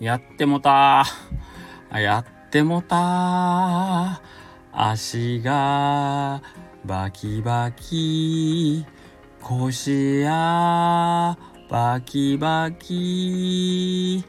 [0.00, 1.04] やってもた
[1.92, 4.22] やってもた
[4.72, 6.40] 足が
[6.84, 8.86] バキバキ。
[9.42, 11.36] 腰や
[11.68, 14.24] バキバキ。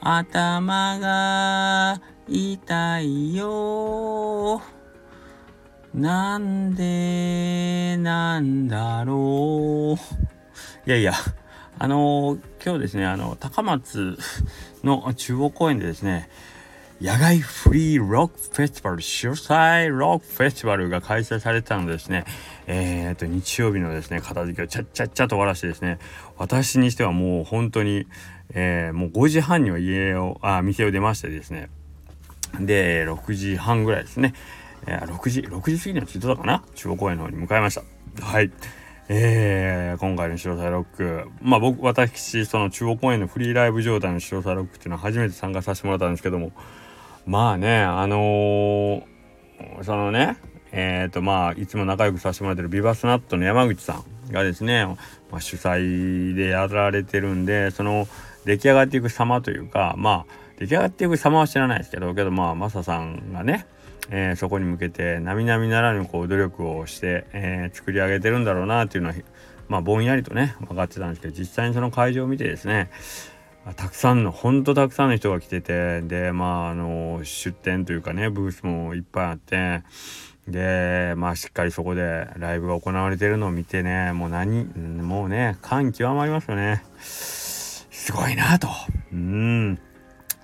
[0.00, 4.60] 頭が痛いよ
[5.94, 10.88] なんでなんだろう。
[10.88, 11.14] いやいや
[11.78, 14.18] あの今日ですねあの高松
[14.86, 16.30] の中央公園でですね
[17.00, 22.24] 野外フリーロックフェスティバル主催ロックフェスティバルが開催されたのですね
[22.66, 25.98] えー、と日曜日のですね片付けをちゃっちゃっちゃと終わらしてですね
[26.36, 28.06] 私にしてはもう本当に、
[28.54, 31.68] えー、もう5時半には家をあ店を出ましてですね
[32.60, 34.34] で6時半ぐらいですね、
[34.86, 36.64] えー、6時6時過ぎには着いたかな？
[36.74, 38.24] 中央公園の方に向かいました。
[38.24, 38.50] はい。
[39.08, 41.30] えー、今回の白サイロック。
[41.40, 46.50] まあ僕私その中央公園のフリーライブ状態の白サイロックっていうのは初めて参加させてもらったんですけども。
[47.24, 49.02] まあねあのー、
[49.82, 50.38] そのね
[50.72, 58.08] えっ、ー、とまあいつも仲良くさせてもらってるビバスナットの山口さんがですね、まあ、主催でやられてるんでその
[58.44, 63.66] 出来上がっていく様というかまあ出来上がっていく様は知らないですけどけどまあマサさんがね
[64.10, 69.14] えー、そこに向けて並々ならぬこう努力をして、えー、作り上げてるんだろうなっていうのは
[69.68, 72.90] まあぼんやりとね分かってたんですけど実際にその会場を見てですね
[73.74, 79.82] たくさんのほんとたくさんの人が来ててでまああの出店というかねブースもいっぱいあって
[80.46, 86.84] でまあしっかりそこでライブが行われてるのを見てねもう何もうね感極まりますよね。
[87.00, 88.68] すごいなと。
[89.12, 89.74] うん。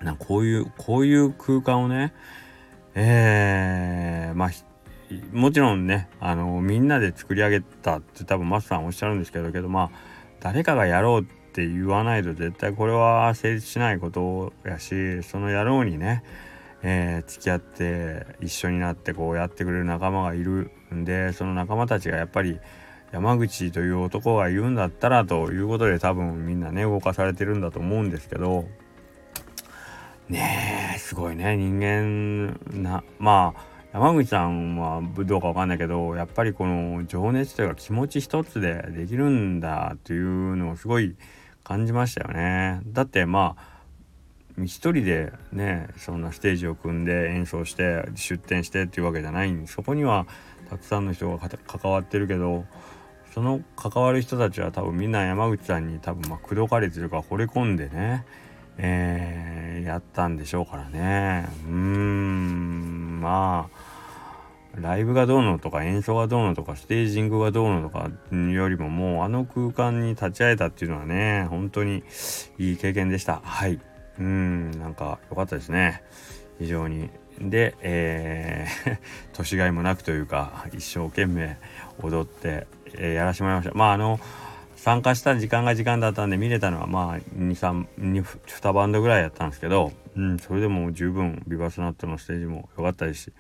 [0.03, 2.13] なこういうこういう空間をね
[2.95, 4.51] えー、まあ
[5.33, 9.91] もちろんねあのみんなで作り上げたって多分マスさんおっしゃるんですけどけどまあ
[10.41, 16.25] 誰かがやろうって言わないと絶対これは成立しないことやしそのやろうにね、
[16.83, 22.59] えー、付き合って一緒になってこうやってくれる仲間がいるんでその仲間たちがやっぱり
[23.13, 28.65] 山口という男が言うんだったらということで多分みんなね動かされてるんだと思うんですけど
[30.31, 33.61] ねえすごいね人間なまあ
[33.93, 41.15] 山口さんはどうかわかんないけどやっぱりこの情熱というか気持ち一つでできるんだというのをすごい
[41.65, 42.81] 感じましたよね。
[42.87, 50.27] だってまあ一人でねそんなステージを組んで演奏して出展してっていうわけじゃないんでそこには
[50.71, 52.65] たくさんの人が関わってるけど
[53.35, 58.25] その関わる人たちは多分みんな山口さんに多分ま口説かれてるか惚れ込んでね
[58.79, 59.52] えー、
[59.85, 61.49] やったんでしょうからね。
[61.67, 63.21] うーん。
[63.21, 63.93] まあ
[64.81, 72.03] ライブがどうのとか演奏がどうのとかステージングがどうのとかよりももうあの空間に立ち会えたっていうのはね本当に
[72.59, 73.41] いい経験でした。
[73.45, 73.79] はい。
[74.19, 76.03] うんなんか良かったですね。
[76.59, 77.11] 非常に。
[77.41, 78.99] で、えー、
[79.33, 81.57] 年がいもなくというか一生懸命
[82.03, 83.75] 踊って、えー、やらしてもらいました。
[83.75, 84.21] まああの
[84.83, 93.33] 参加した時間が時間だったんで見れたのはまあ23 2バンドぐらいやったんですけど、うん、それでも十分ビバスナットのステージも良かったですし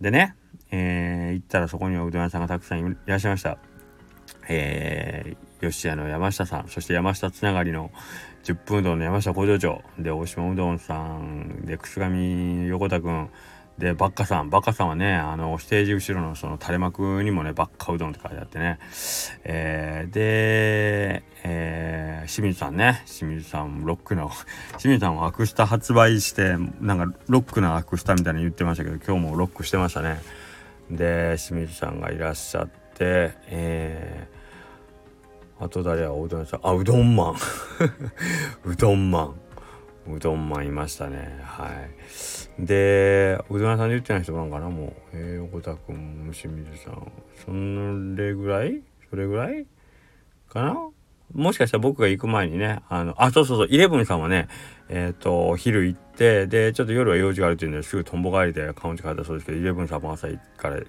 [0.00, 0.34] でね、
[0.72, 3.58] えー、行ったらそこにはうどん屋さんがたくさんいらっしゃいました。
[4.48, 7.92] えー、吉谷の山下さんそして山下つながりの
[8.42, 13.30] 10分うどんの山下工場長で大島うどんさんで楠上横田君
[13.80, 18.78] でバッカさんバッカさんはねあのステージ後ろのその垂れ幕にもねバッカうどんって書いてあってね、
[19.42, 23.02] えー、で、えー、清水さんね。
[23.06, 24.30] 清水さんロックの
[24.78, 30.20] 清水さんはアクスタ発売してなんかロックなアクスタみたいに言ってましたけど今日もロックしてましたね。
[30.90, 36.60] で清水さんがいらっしゃってえー、あと誰やおうどんさん。
[36.62, 37.36] あうどんマン。
[38.66, 39.40] うどんマン。
[40.08, 41.40] うどんマンいましたね。
[41.42, 41.68] は
[42.58, 42.66] い。
[42.66, 44.92] でうどん屋さんで言ってない人なんかなもう。
[45.12, 47.12] えー、横田君清水さん。
[47.44, 47.50] そ
[48.20, 48.80] れぐらい？
[49.08, 49.66] それぐらい？
[50.48, 50.76] かな？
[51.32, 54.48] もしかしたら僕が行く前にね、あの、あ、そうそうそう、イレブンさんはね、
[54.88, 60.26] えっ、ー、と、昼行って、で、ちょっと夜は用事があるっていうんですぐとんぼ帰りでカウンチ帰ったそうですけど、イレブンさんも朝
[60.56, 60.84] から行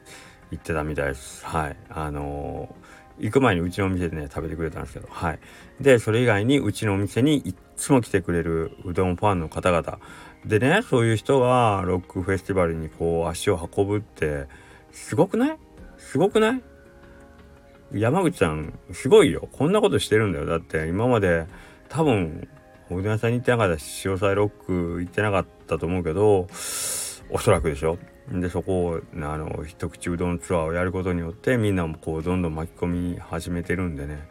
[0.56, 1.46] ってたみたいです。
[1.46, 1.78] はい。
[1.90, 2.86] あのー、
[3.20, 5.40] 行く前にうちのお店でね、食べてくれたんですけど、はい。
[5.80, 10.00] で、それ以外にうちのお店にいっつも来てくれるうどんファンの方々。
[10.46, 14.48] でね、そういう人がロックフェスティバルにこう足を運ぶって、
[14.92, 15.58] すごくない？
[15.98, 16.62] すごくない？
[17.94, 19.50] 山口さんすごいよ。
[19.52, 20.46] こんなことしてるんだよ。
[20.46, 21.46] だって今まで
[21.90, 22.48] 多分
[22.90, 26.48] おうどん屋さんに行ってなかったし潮騒ロック行ってなかったと思うけど
[27.32, 27.98] おそらくでしょ。
[28.32, 34.28] でそこをあの一口うどんツアーをやることによってみんなもこうどんどん巻き込み始めてるんでね。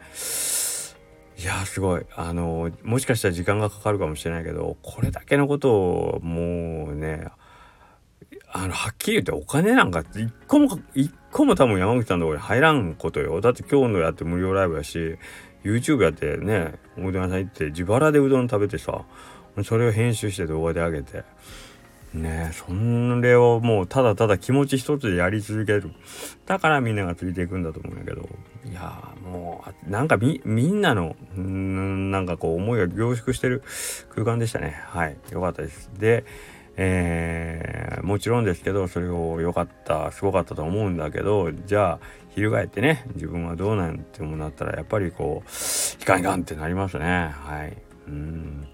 [1.37, 2.05] いやすごい。
[2.15, 7.27] あのもしかしたら時間がかかるかもしれないけどこれだけのことをもうね
[8.51, 13.41] あのはっきり言ってお金なんか一個も一個も多分山口さんのところに入らんことよ。
[13.41, 15.17] だって今日のやって無料ライブやし
[15.63, 19.03] YouTube やってねおうどん屋さん行って自腹でうどん食べてさ
[19.63, 21.23] それを編集して動画で上げて。
[22.13, 22.65] ねそ
[23.21, 25.91] れをもうただただ気持ち一つでやり続ける。
[26.45, 28.27] だからみんながついていくんだと思うんやけど。
[28.65, 33.63] いやもうなんかみんなのんなんかこう思いが凝縮してる
[34.09, 34.75] 空間でしたね。
[34.87, 35.89] はいよかったです。
[35.97, 36.25] で
[36.77, 41.99] えー、もちろんですけどそれを良かったすごかったと思うんだけどじゃあ
[42.29, 47.31] 翻ってね自分はどうなんてもなったらやっぱりこういかんいかんってなりますね。
[47.33, 47.77] はい。
[48.07, 48.67] うん。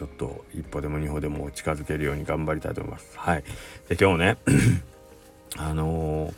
[0.00, 3.18] ちょっと一歩でも二歩でも近づけるように頑張りたいと思います。
[3.18, 3.44] はい。
[3.86, 4.38] で、今日ね、
[5.58, 6.28] あの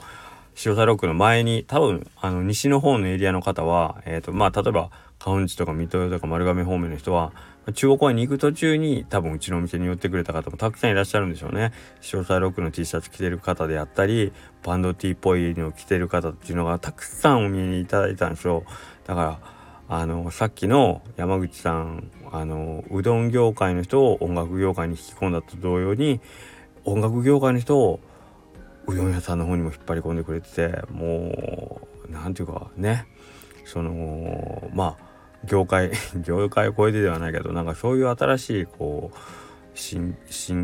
[0.57, 7.33] ー、塩田ロックの前に、多分、あの、西の方のエリアの方は、えっ、ー、と、まあ、例えば、河内とか水戸とか丸亀方面の人は、
[7.73, 11.73] 中央公園に行く途中に多分うちのお店に寄ってくれた方もたくさんいらっしゃるんでしょうね。
[12.01, 14.33] 詳細ロックの T シャツ着てる方であったり、
[14.65, 18.65] バンド T っぽいのを着てる方っていうのがたくさんお見えいただいたんですよ。
[19.07, 19.62] だから、
[19.95, 26.23] あのさっきの山口さんあのうどん業界の人を音楽業界に引き込んだと同様に
[26.87, 28.01] 音楽業界の人を
[28.87, 33.05] うどん屋さんの方にも引っ張り込んでくれててもう何て言うかね。
[33.67, 35.91] そのまあ業界
[36.25, 40.17] 業界を超えてではないけどなんかそういう新しいこう進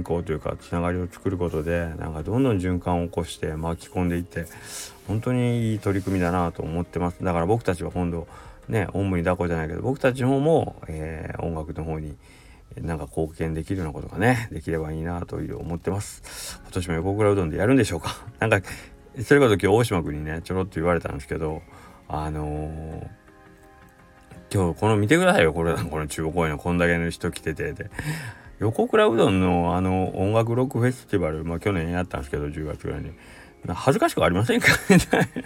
[0.05, 4.47] 行というかつながりを作ることでなんかどんどん循環を起こして巻き込んでいって
[5.07, 7.23] 本当にいい取り組みだなと思ってます。
[7.23, 8.27] だから僕たちは今度
[8.69, 12.17] ねおんぶに抱っこじゃないけど僕たちの方も、えー、音楽の方に
[12.81, 16.61] なんか貢献できるようなことがねできればいいなという思ってます。
[16.65, 18.17] 今年も横倉うどんでやるんでしょうか？
[18.41, 18.61] なんか
[19.23, 21.63] それこそ今日大島君にねちょろっと言われたんですけど
[22.09, 23.07] あのー、
[24.55, 25.53] 今日この見てくださいよ。
[25.53, 27.73] これこの中央公園のこんだけの人来てて。
[27.73, 27.91] で
[28.61, 33.13] 横倉うどんのあの音楽ロックフェスティバルまあ去年やったんですけど10月ぐらいに。
[33.69, 34.67] 恥ずかしくありませんか？
[34.91, 35.43] みたいな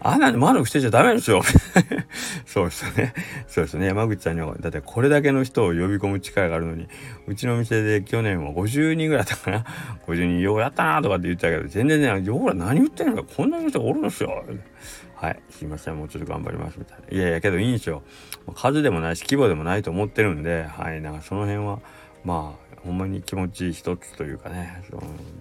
[0.00, 1.42] あんなに窓伏してちゃダメですよ
[2.46, 3.14] そうですね。
[3.46, 3.86] そうですね。
[3.86, 6.88] 山口さんには、だってこれだけの人を呼び込む力があるのに、
[7.26, 9.64] うちの店で去年は50人ぐらいだったかな。
[10.06, 13.22] 50人ようやったなとかって言ったけど、全然ね、よほら何言ってんの？
[13.22, 14.44] か、こんな人がおるんですよ。
[15.14, 17.16] はい、すいません、もうちょっと頑張りますみたいな。
[17.16, 18.02] いやいや、けどいいんですよ。
[18.54, 21.80] 数でもないし、規模でもないと思ってるんで、はい、なんかその辺は、
[22.24, 24.82] まあ、ほんまに気持ち一つというかね、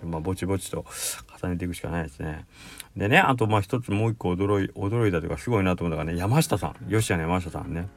[0.04, 0.86] うんまあ、ぼちぼちと
[1.42, 2.46] 重ねていくしかないですね。
[2.98, 7.88] でね、あとまあ一つもう一個驚い、驚いたというかすごいなと思ったのがね、山下さん、吉谷の山下さんね。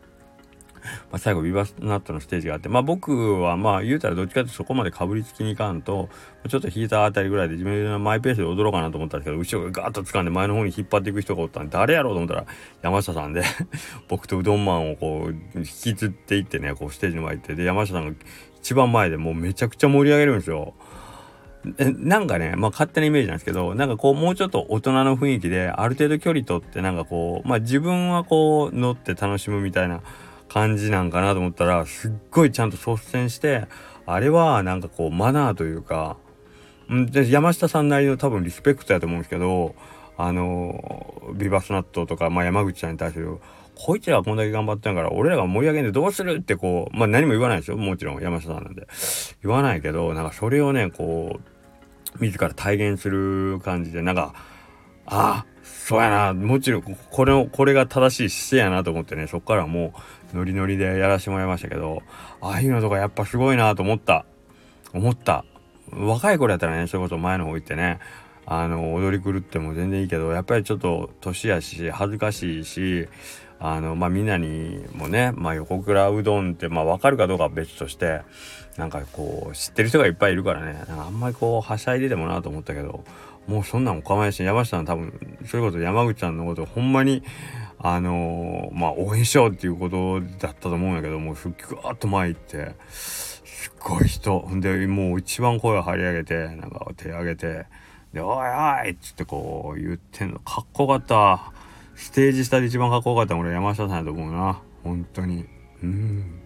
[1.11, 6.09] ま、最後ビバスナットのステージがあってまあ僕はまあ言うたらどっちかってそこまでかぶりつきにいかんと
[6.49, 12.47] ちょっと引いたあたりぐらいで自分のマイペースで踊ろうかなと思ったんですけど後ろがガーッと掴んで前の方に引っ張っていく人がおったんで誰やろうと思ったら
[12.83, 13.43] 山下さんで
[14.09, 18.15] 僕とうどんマンをこう引きずっていってねこうステージの前行ってで山下さんが
[18.61, 20.75] 一番前でもうめちゃくちゃ盛り上げるんですよ。
[21.65, 30.01] なんかね、まあ勝手なイメージなんですけど、なんかこうもうちょっと大人の雰囲気で、ある程度距離取ってなんかこう、まあ自分はこう乗って楽しむみたいな
[30.53, 33.67] 感じなんかなと思ったら、すっごいちゃんと率先して、
[34.05, 36.19] あれはなんかこうマナーというか、
[36.93, 39.75] んで山下さんなりの多分リスペクトやと思うんですけど、
[40.19, 43.39] あの、ビバスナットとか、まあ山口さんに対する
[43.75, 47.77] こいつらはこんだけ頑張ってんから、俺らが盛り上げんでどうするってこう、まあ何も言わないですよ。
[47.77, 48.87] もちろん山下さんなんで。
[49.43, 51.41] 言わないけど、なんかそれをね、こ
[52.21, 54.35] う、自ら体現する感じで、なんか、
[55.07, 59.95] ああ、そうやな、もちろん、これを、これが正しい姿勢やなと思ってね、そっからも
[60.33, 62.03] う、ノリノリでやらせてもらいましたけど、
[62.41, 64.25] ああいうのとかやっぱすごいなと思った。
[64.93, 65.45] 思った。
[65.91, 67.99] 若い頃やったらね、それこそ前の方行ってね、
[68.47, 73.09] あの、踊り狂っても全然いいけど、やっぱりちょっと年やし、恥ずかしいし、
[73.65, 78.23] あのまあみんなにもね、まあ、横倉うどんってまあ分かるかどうかは別として
[78.77, 83.05] なんかこう知ってる人がいっぱいいるからねあんまりこうはしゃいでてもなと思ったけど
[83.47, 87.23] もうそんなんお構いし山下さん多分それこそ山口さんのことほんまに
[87.79, 97.67] あのー、まあ応援しようっていうことだったと思うんやけどもうぐわっと前行ってすっごい人ほんでもう一番声を張り上げてなんか手上げて
[98.13, 101.53] で「おいおい!」っつってこう言ってんのかっこよかった。
[101.95, 105.45] ステージ下で一番かっこよかった俺山下さんやと思うな本当に
[105.83, 106.41] うん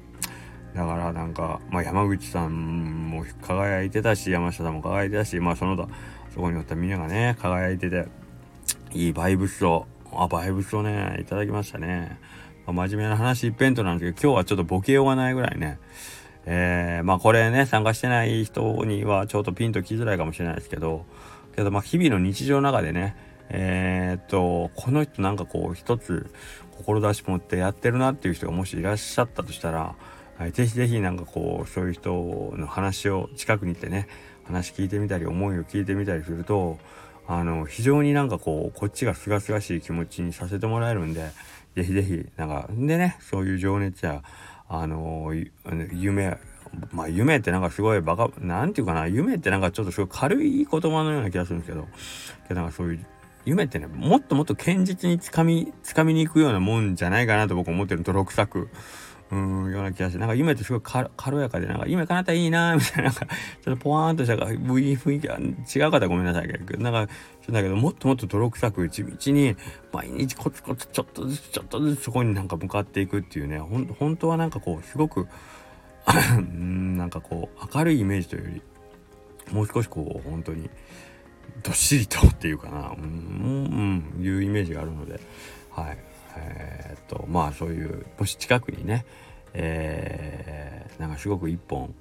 [0.74, 5.88] だからなんか、まあ、山口さんも輝いてたし山下さんも輝いてたしまあその他
[6.36, 8.06] そこにおったみんながね輝いてて
[8.92, 12.18] いいバイブスをあバイブスをねいただきましたね、
[12.66, 15.78] まあ、真面目な話一辺倒なんですけど今日はちょっとボケようがないぐらいね。
[16.44, 21.06] えー、まあこれね参加してない人にはちょっとピンときづらいかもしれないですけど
[21.56, 23.16] けどまあ日々の日常の中でね
[23.48, 26.30] えー、っとこの人なんかこう一つ
[26.84, 29.94] 志持ってやってるなっていう人がもしいらっしゃったとしたら、
[30.38, 34.06] はい、ぜひぜひなんかこうそういう人の話を近くに行ってね
[34.44, 36.78] 話聞いてみたり思いを聞いてみたりすると
[37.26, 41.30] あの非常になんかこうこっちがすがすがしい気持ちにさせてもらえるんで
[41.74, 44.22] ぜひぜひなんかでねそういう情熱や
[44.68, 45.32] あの
[45.92, 46.36] 夢
[46.92, 51.86] まあ夢ってなんかすごいバカなんていうかな夢ってなんかちょっとすごい軽い言葉のような気がするんですけど
[52.46, 53.06] けどなんかそういう
[53.46, 58.68] 夢ってねもっともっと堅実につかみつかみに行くようなもんじゃないかなと僕思ってる泥臭く。
[59.30, 63.26] うんような気がしてなんか夢ってすごい軽やかでなんか夢叶ったらいいなみたいななんか
[63.64, 67.12] ちょっとポワーンとした雰囲気が違う方ごめんなさいけどなんか
[67.50, 69.56] だけどもっともっと泥臭く地道に
[69.92, 75.26] 毎日コツコツちょっとずつちょっとずつそこになんか向かっていくっていうねほん本当はなんかこうすごく
[76.38, 78.62] うんなんかこう明るいイメージというより
[79.52, 80.70] もう少しこう本当に
[81.64, 85.20] どっしりとっていうかなうん、うん、いうイメージがあるので
[85.70, 86.15] はい。
[86.36, 89.04] え、っとまあそういうもし近くにね、
[89.54, 91.94] えー、なんかすごく一本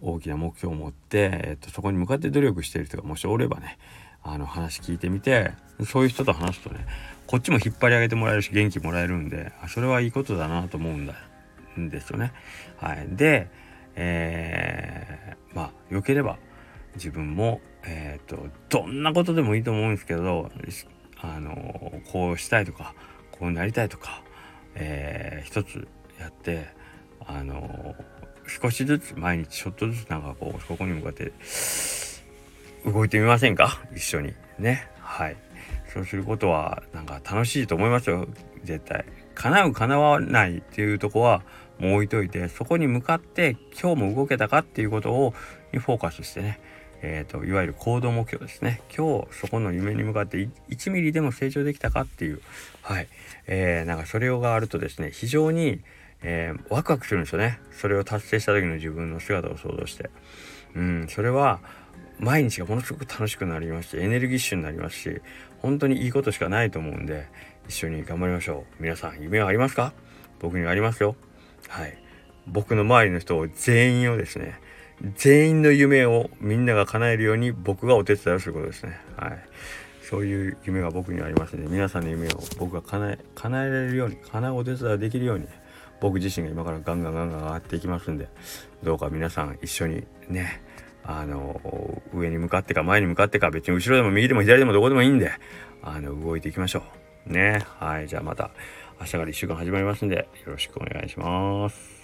[0.00, 3.78] 大きな目標を持って、えー、っとそこに向かって努力している人がもしおればね
[4.22, 5.52] あの話聞いてみて
[5.86, 6.86] そういう人と話すとね
[7.26, 11.14] こっちも引っ張り上げてもらえるし元気もらえるんでそれはいいことだなと思うんだ
[11.78, 12.32] んですよね。
[12.78, 13.48] はい、で、
[13.94, 16.36] えー、まあ良ければ
[16.94, 20.50] 自分も、えーと、どんなことでもいいと思うんですけど
[21.20, 22.94] あのこうしたいとか
[23.32, 24.22] こうなりたいとか、
[24.74, 25.88] えー、一つ
[26.20, 26.66] やって
[27.26, 27.94] あの
[28.46, 31.32] 少しずつ毎日ちょっとずつなんかこうそこに向かって
[32.84, 33.80] 動いてみませんか？
[33.94, 34.34] 一緒に。
[34.58, 34.88] ね？
[35.00, 35.36] はい。
[35.92, 38.26] そうすることはなんか楽しいと思いますよ。
[38.64, 39.04] 絶対。
[39.34, 41.42] 叶う叶わないっていうとこは
[41.78, 45.34] もう置いといてそこに向かって今日も動けたかっていうことを
[45.72, 46.60] にフォーカスしてね。
[47.02, 48.80] えーと、いわゆる行動目標ですね。
[48.96, 52.40] 今日そこの夢に向かって1ミリでも成長できたかっていう。
[52.82, 53.08] はい、
[53.46, 55.80] えー、なんかそれがあるとですね非常に、
[56.22, 57.58] えー、ワクワクするんですよね。
[57.72, 60.10] それを達成した時の自分の姿を想像して。
[60.74, 61.06] うん。
[61.08, 61.60] それは
[62.18, 65.20] 毎日がものすごく楽しくなりますしエネルギッシュになりますし
[65.58, 67.26] 本当にいいことしかないと思うんで
[67.68, 68.82] 一緒に頑張りましょう。
[68.82, 69.92] 皆さん夢はありますか？
[70.38, 71.16] 僕にはありますよ。
[71.68, 71.98] はい。
[72.46, 74.60] 僕の周りの人全員をですね
[75.16, 79.00] 全員の夢をみんなが叶えるように僕がお手伝いをすることですね。
[79.16, 79.44] はい。
[80.02, 85.46] そういう夢が僕にはありますので皆さんの夢を僕が叶え叶えられるように叶うお手伝いできるように
[86.00, 88.28] 僕自身が今からガンガンガンガン上がっていきますんで
[88.82, 90.60] どうか皆さん一緒にね
[91.04, 95.30] あの上に向かってか前に向かってか別に後ろでも右でも左でもどこでもいいんで
[95.82, 96.82] あの動いていきましょ
[97.26, 97.32] う。
[97.32, 97.64] ね。
[97.78, 98.08] はい。
[98.08, 98.50] じゃあまた
[99.00, 102.01] 明日から1週間始まりますんでよろしくお願いします。